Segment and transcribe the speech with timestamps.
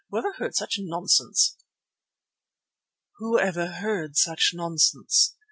[0.09, 1.55] Whoever heard such nonsense?"
[3.17, 5.35] "Whoever heard such nonsense?"